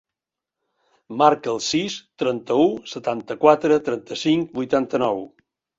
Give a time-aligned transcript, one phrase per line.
[1.21, 5.29] Marca el sis, trenta-u, setanta-quatre, trenta-cinc, vuitanta-nou.